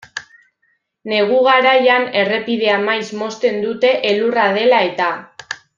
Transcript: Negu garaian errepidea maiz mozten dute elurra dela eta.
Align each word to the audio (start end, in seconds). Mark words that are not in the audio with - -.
Negu 1.11 1.41
garaian 1.49 2.07
errepidea 2.23 2.81
maiz 2.89 3.05
mozten 3.23 3.63
dute 3.67 3.95
elurra 4.15 4.49
dela 4.61 4.85
eta. 4.93 5.13